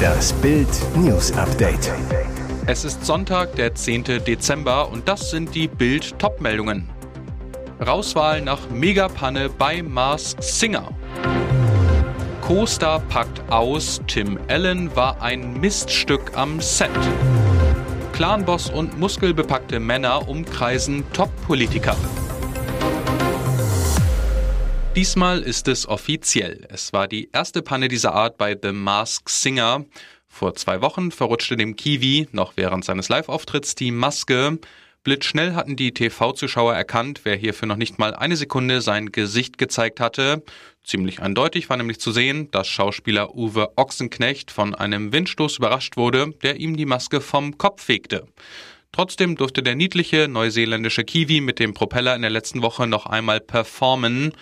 [0.00, 1.92] Das Bild News Update.
[2.66, 4.04] Es ist Sonntag, der 10.
[4.26, 6.88] Dezember und das sind die Bild Topmeldungen.
[7.84, 10.90] Rauswahl nach Megapanne bei Mars Singer.
[12.42, 16.90] Co-Star packt aus, Tim Allen war ein Miststück am Set.
[18.12, 21.96] Clanboss und muskelbepackte Männer umkreisen Top-Politiker.
[25.00, 26.66] Diesmal ist es offiziell.
[26.68, 29.86] Es war die erste Panne dieser Art bei The Mask Singer.
[30.28, 34.58] Vor zwei Wochen verrutschte dem Kiwi noch während seines Live-Auftritts die Maske.
[35.02, 40.00] Blitzschnell hatten die TV-Zuschauer erkannt, wer hierfür noch nicht mal eine Sekunde sein Gesicht gezeigt
[40.00, 40.42] hatte.
[40.84, 46.34] Ziemlich eindeutig war nämlich zu sehen, dass Schauspieler Uwe Ochsenknecht von einem Windstoß überrascht wurde,
[46.42, 48.26] der ihm die Maske vom Kopf fegte.
[48.92, 53.40] Trotzdem durfte der niedliche neuseeländische Kiwi mit dem Propeller in der letzten Woche noch einmal
[53.40, 54.32] performen.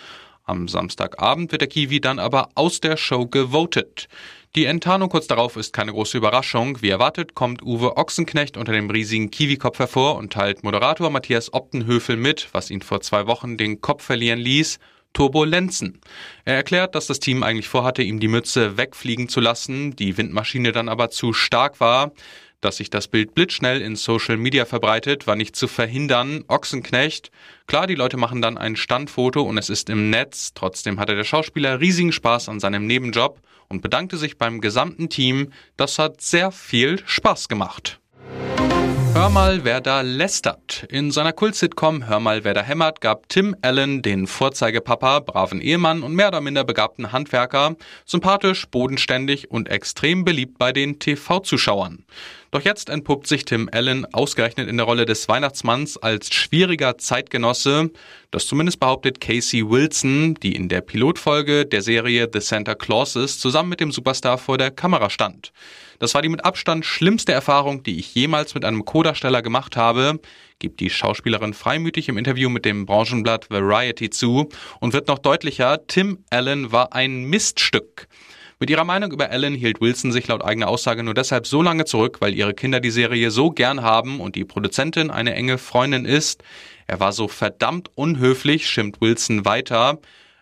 [0.49, 4.07] Am Samstagabend wird der Kiwi dann aber aus der Show gewotet.
[4.55, 6.81] Die Enttarnung kurz darauf ist keine große Überraschung.
[6.81, 12.17] Wie erwartet kommt Uwe Ochsenknecht unter dem riesigen Kiwi-Kopf hervor und teilt Moderator Matthias Optenhöfel
[12.17, 14.79] mit, was ihn vor zwei Wochen den Kopf verlieren ließ.
[15.13, 16.01] Turbulenzen.
[16.45, 20.71] Er erklärt, dass das Team eigentlich vorhatte, ihm die Mütze wegfliegen zu lassen, die Windmaschine
[20.71, 22.11] dann aber zu stark war.
[22.61, 26.43] Dass sich das Bild blitzschnell in Social Media verbreitet, war nicht zu verhindern.
[26.49, 27.31] Ochsenknecht.
[27.67, 30.51] Klar, die Leute machen dann ein Standfoto und es ist im Netz.
[30.55, 35.53] Trotzdem hatte der Schauspieler riesigen Spaß an seinem Nebenjob und bedankte sich beim gesamten Team.
[35.77, 38.01] Das hat sehr viel Spaß gemacht.
[39.13, 40.85] Hör mal, wer da lästert.
[40.89, 46.03] In seiner Kult-Sitcom Hör mal, wer da hämmert gab Tim Allen den Vorzeigepapa, braven Ehemann
[46.03, 52.05] und mehr oder minder begabten Handwerker, sympathisch, bodenständig und extrem beliebt bei den TV-Zuschauern.
[52.51, 57.91] Doch jetzt entpuppt sich Tim Allen ausgerechnet in der Rolle des Weihnachtsmanns als schwieriger Zeitgenosse.
[58.31, 63.69] Das zumindest behauptet Casey Wilson, die in der Pilotfolge der Serie The Santa Clauses zusammen
[63.69, 65.51] mit dem Superstar vor der Kamera stand.
[65.99, 70.19] Das war die mit Abstand schlimmste Erfahrung, die ich jemals mit einem Co-Darsteller gemacht habe,
[70.57, 74.49] gibt die Schauspielerin freimütig im Interview mit dem Branchenblatt Variety zu
[74.79, 78.07] und wird noch deutlicher, Tim Allen war ein Miststück.
[78.61, 81.85] Mit ihrer Meinung über Ellen hielt Wilson sich laut eigener Aussage nur deshalb so lange
[81.85, 86.03] zurück, weil ihre Kinder die Serie so gern haben und die Produzentin eine enge Freundin
[86.03, 86.43] ist.
[86.85, 89.99] Er war so verdammt unhöflich, schimpft Wilson weiter.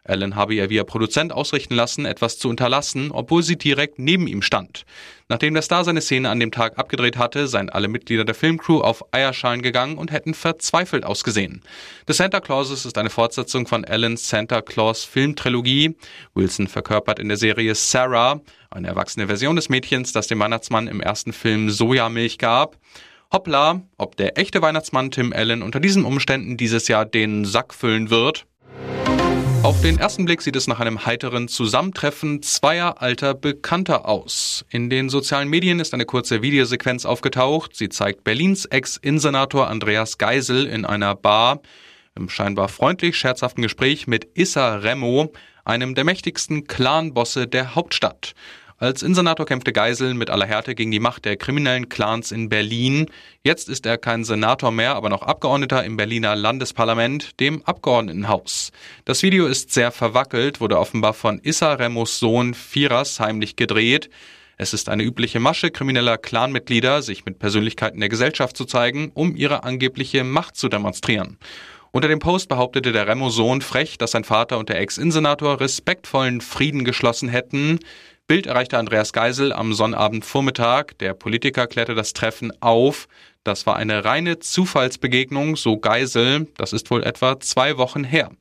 [0.07, 4.41] Alan habe ihr via Produzent ausrichten lassen, etwas zu unterlassen, obwohl sie direkt neben ihm
[4.41, 4.85] stand.
[5.29, 8.79] Nachdem der Star seine Szene an dem Tag abgedreht hatte, seien alle Mitglieder der Filmcrew
[8.79, 11.61] auf Eierschalen gegangen und hätten verzweifelt ausgesehen.
[12.07, 15.95] The Santa Clauses ist eine Fortsetzung von Alans Santa Claus Filmtrilogie.
[16.33, 21.01] Wilson verkörpert in der Serie Sarah, eine erwachsene Version des Mädchens, das dem Weihnachtsmann im
[21.01, 22.77] ersten Film Sojamilch gab.
[23.31, 28.09] Hoppla, ob der echte Weihnachtsmann Tim Allen unter diesen Umständen dieses Jahr den Sack füllen
[28.09, 28.45] wird?
[29.67, 34.63] Auf den ersten Blick sieht es nach einem heiteren Zusammentreffen zweier alter Bekannter aus.
[34.69, 37.75] In den sozialen Medien ist eine kurze Videosequenz aufgetaucht.
[37.75, 41.59] Sie zeigt Berlins Ex-Innensenator Andreas Geisel in einer Bar
[42.15, 45.33] im scheinbar freundlich scherzhaften Gespräch mit Issa Remo,
[45.65, 48.35] einem der mächtigsten Clanbosse der Hauptstadt.
[48.79, 53.07] Als Insenator kämpfte Geisel mit aller Härte gegen die Macht der kriminellen Clans in Berlin.
[53.43, 58.71] Jetzt ist er kein Senator mehr, aber noch Abgeordneter im Berliner Landesparlament, dem Abgeordnetenhaus.
[59.03, 64.11] Das Video ist sehr verwackelt, wurde offenbar von Issa Remos Sohn Firas heimlich gedreht.
[64.57, 69.35] Es ist eine übliche Masche krimineller Clanmitglieder, sich mit Persönlichkeiten der Gesellschaft zu zeigen, um
[69.35, 71.39] ihre angebliche Macht zu demonstrieren.
[71.91, 76.83] Unter dem Post behauptete der Remo-Sohn frech, dass sein Vater und der Ex-Innensenator respektvollen Frieden
[76.83, 77.79] geschlossen hätten.
[78.27, 80.87] Bild erreichte Andreas Geisel am Sonnabendvormittag.
[80.99, 83.07] Der Politiker klärte das Treffen auf.
[83.45, 86.47] Das war eine reine Zufallsbegegnung, so Geisel.
[86.57, 88.31] Das ist wohl etwa zwei Wochen her.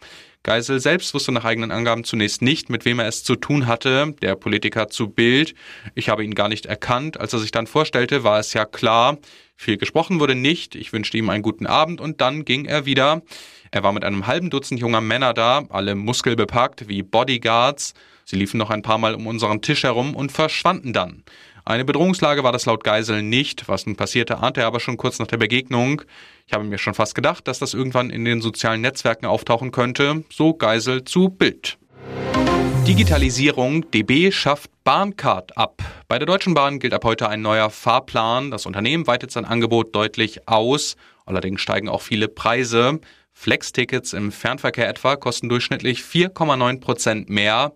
[0.42, 4.12] Geisel selbst wusste nach eigenen Angaben zunächst nicht, mit wem er es zu tun hatte.
[4.22, 5.54] Der Politiker zu Bild.
[5.94, 7.20] Ich habe ihn gar nicht erkannt.
[7.20, 9.18] Als er sich dann vorstellte, war es ja klar.
[9.54, 10.74] Viel gesprochen wurde nicht.
[10.74, 13.22] Ich wünschte ihm einen guten Abend und dann ging er wieder.
[13.70, 17.94] Er war mit einem halben Dutzend junger Männer da, alle muskelbepackt wie Bodyguards.
[18.24, 21.22] Sie liefen noch ein paar Mal um unseren Tisch herum und verschwanden dann.
[21.64, 23.68] Eine Bedrohungslage war das laut Geisel nicht.
[23.68, 26.02] Was nun passierte, ahnte er aber schon kurz nach der Begegnung.
[26.46, 30.22] Ich habe mir schon fast gedacht, dass das irgendwann in den sozialen Netzwerken auftauchen könnte.
[30.30, 31.76] So Geisel zu Bild.
[32.86, 33.90] Digitalisierung.
[33.90, 35.82] DB schafft Bahncard ab.
[36.06, 38.52] Bei der Deutschen Bahn gilt ab heute ein neuer Fahrplan.
[38.52, 40.94] Das Unternehmen weitet sein Angebot deutlich aus.
[41.24, 43.00] Allerdings steigen auch viele Preise.
[43.38, 47.74] Flex-Tickets im Fernverkehr etwa kosten durchschnittlich 4,9 Prozent mehr.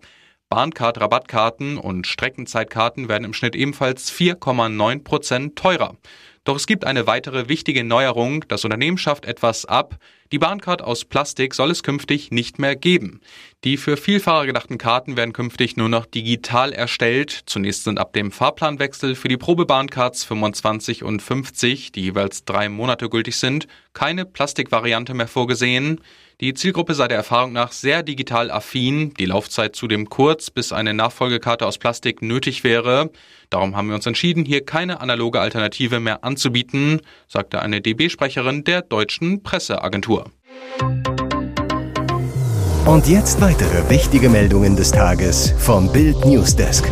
[0.51, 5.95] Bahncard-Rabattkarten und Streckenzeitkarten werden im Schnitt ebenfalls 4,9 Prozent teurer.
[6.43, 8.43] Doch es gibt eine weitere wichtige Neuerung.
[8.47, 9.97] Das Unternehmen schafft etwas ab.
[10.31, 13.21] Die Bahncard aus Plastik soll es künftig nicht mehr geben.
[13.63, 17.43] Die für Vielfahrer gedachten Karten werden künftig nur noch digital erstellt.
[17.45, 23.07] Zunächst sind ab dem Fahrplanwechsel für die Probebahncards 25 und 50, die jeweils drei Monate
[23.07, 26.01] gültig sind, keine Plastikvariante mehr vorgesehen.
[26.41, 30.91] Die Zielgruppe sei der Erfahrung nach sehr digital affin, die Laufzeit zudem kurz, bis eine
[30.91, 33.11] Nachfolgekarte aus Plastik nötig wäre.
[33.51, 38.81] Darum haben wir uns entschieden, hier keine analoge Alternative mehr anzubieten, sagte eine DB-Sprecherin der
[38.81, 40.31] deutschen Presseagentur.
[42.85, 46.89] Und jetzt weitere wichtige Meldungen des Tages vom Bild Newsdesk.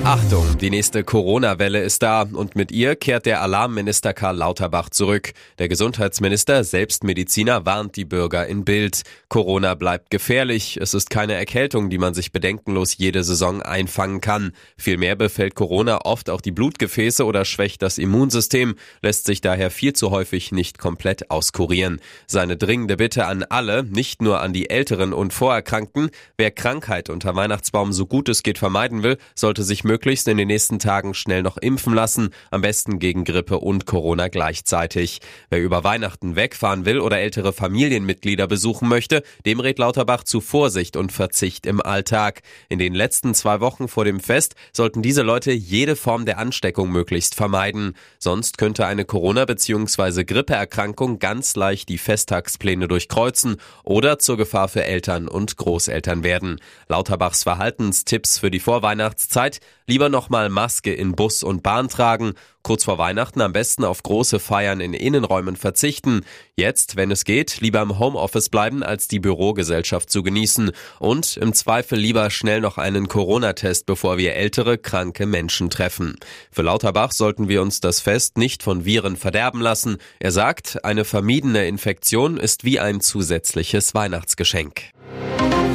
[0.02, 5.34] Achtung, die nächste Corona-Welle ist da und mit ihr kehrt der Alarmminister Karl Lauterbach zurück.
[5.58, 9.02] Der Gesundheitsminister, selbst Mediziner, warnt die Bürger in Bild.
[9.28, 10.78] Corona bleibt gefährlich.
[10.80, 14.52] Es ist keine Erkältung, die man sich bedenkenlos jede Saison einfangen kann.
[14.78, 19.92] Vielmehr befällt Corona oft auch die Blutgefäße oder schwächt das Immunsystem, lässt sich daher viel
[19.92, 22.00] zu häufig nicht komplett auskurieren.
[22.26, 26.08] Seine dringende Bitte an alle, nicht nur an die Älteren und Vorerkrankten,
[26.38, 30.46] wer Krankheit unter Weihnachtsbaum so gut es geht vermeiden will, sollte sich möglichst in den
[30.46, 35.20] nächsten Tagen schnell noch impfen lassen, am besten gegen Grippe und Corona gleichzeitig.
[35.48, 40.96] Wer über Weihnachten wegfahren will oder ältere Familienmitglieder besuchen möchte, dem rät Lauterbach zu Vorsicht
[40.96, 42.42] und Verzicht im Alltag.
[42.68, 46.92] In den letzten zwei Wochen vor dem Fest sollten diese Leute jede Form der Ansteckung
[46.92, 47.96] möglichst vermeiden.
[48.20, 50.22] Sonst könnte eine Corona- bzw.
[50.22, 56.60] Grippeerkrankung ganz leicht die Festtagspläne durchkreuzen oder zur Gefahr für Eltern und Großeltern werden.
[56.86, 62.98] Lauterbachs Verhaltenstipps für die Vorweihnachtszeit Lieber nochmal Maske in Bus und Bahn tragen, kurz vor
[62.98, 66.22] Weihnachten am besten auf große Feiern in Innenräumen verzichten,
[66.56, 71.52] jetzt, wenn es geht, lieber im Homeoffice bleiben, als die Bürogesellschaft zu genießen und im
[71.54, 76.16] Zweifel lieber schnell noch einen Corona-Test, bevor wir ältere, kranke Menschen treffen.
[76.50, 79.96] Für Lauterbach sollten wir uns das Fest nicht von Viren verderben lassen.
[80.18, 84.92] Er sagt, eine vermiedene Infektion ist wie ein zusätzliches Weihnachtsgeschenk.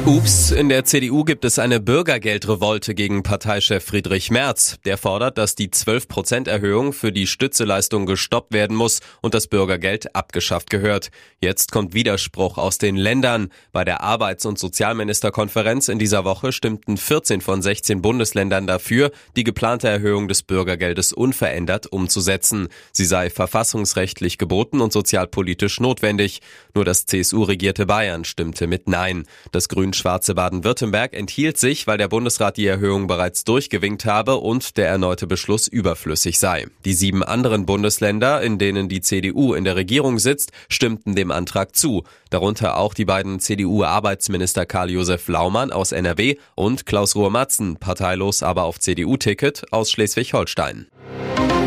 [0.06, 4.78] Ups, in der CDU gibt es eine Bürgergeldrevolte gegen Parteichef Friedrich Merz.
[4.84, 10.70] Der fordert, dass die 12%-Erhöhung für die Stützeleistung gestoppt werden muss und das Bürgergeld abgeschafft
[10.70, 11.10] gehört.
[11.40, 13.48] Jetzt kommt Widerspruch aus den Ländern.
[13.72, 19.42] Bei der Arbeits- und Sozialministerkonferenz in dieser Woche stimmten 14 von 16 Bundesländern dafür, die
[19.42, 22.68] geplante Erhöhung des Bürgergeldes unverändert umzusetzen.
[22.92, 26.42] Sie sei verfassungsrechtlich geboten und sozialpolitisch notwendig.
[26.76, 29.26] Nur das CSU-regierte Bayern stimmte mit Nein.
[29.50, 34.76] Das grün schwarze Baden-Württemberg enthielt sich, weil der Bundesrat die Erhöhung bereits durchgewinkt habe und
[34.76, 36.66] der erneute Beschluss überflüssig sei.
[36.84, 41.74] Die sieben anderen Bundesländer, in denen die CDU in der Regierung sitzt, stimmten dem Antrag
[41.74, 42.04] zu.
[42.30, 48.78] Darunter auch die beiden CDU-Arbeitsminister Karl-Josef Laumann aus NRW und Klaus Ruhr-Matzen, parteilos aber auf
[48.78, 50.86] CDU-Ticket aus Schleswig-Holstein.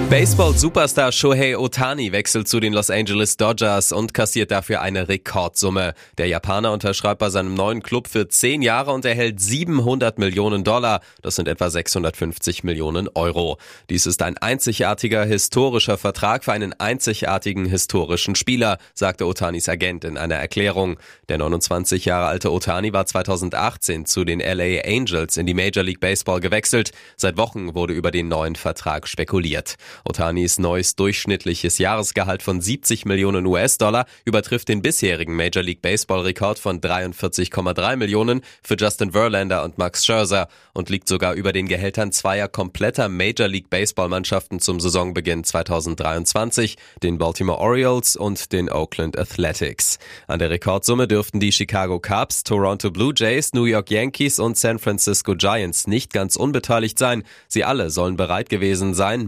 [0.09, 5.93] Baseball-Superstar Shohei Otani wechselt zu den Los Angeles Dodgers und kassiert dafür eine Rekordsumme.
[6.17, 11.01] Der Japaner unterschreibt bei seinem neuen Club für 10 Jahre und erhält 700 Millionen Dollar.
[11.21, 13.59] Das sind etwa 650 Millionen Euro.
[13.91, 20.17] Dies ist ein einzigartiger historischer Vertrag für einen einzigartigen historischen Spieler, sagte Otanis Agent in
[20.17, 20.97] einer Erklärung.
[21.29, 25.99] Der 29 Jahre alte Otani war 2018 zu den LA Angels in die Major League
[25.99, 26.93] Baseball gewechselt.
[27.15, 29.75] Seit Wochen wurde über den neuen Vertrag spekuliert.
[30.06, 36.82] Otanis neues durchschnittliches Jahresgehalt von 70 Millionen US-Dollar übertrifft den bisherigen Major League Baseball-Rekord von
[36.82, 42.48] 43,3 Millionen für Justin Verlander und Max Scherzer und liegt sogar über den Gehältern zweier
[42.48, 50.00] kompletter Major League Baseball-Mannschaften zum Saisonbeginn 2023, den Baltimore Orioles und den Oakland Athletics.
[50.27, 54.79] An der Rekordsumme dürften die Chicago Cubs, Toronto Blue Jays, New York Yankees und San
[54.79, 57.24] Francisco Giants nicht ganz unbeteiligt sein.
[57.48, 59.27] Sie alle sollen bereit gewesen sein,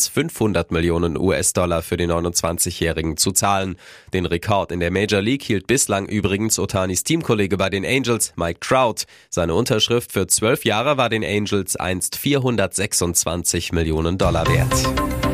[0.00, 3.76] mindestens 500 Millionen US-Dollar für den 29-Jährigen zu zahlen.
[4.12, 8.60] Den Rekord in der Major League hielt bislang übrigens Otanis Teamkollege bei den Angels, Mike
[8.60, 9.06] Trout.
[9.28, 15.29] Seine Unterschrift für zwölf Jahre war den Angels einst 426 Millionen Dollar wert.